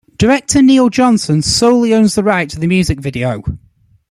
[0.17, 3.43] Director Neil Johnson solely owns the rights to the music video.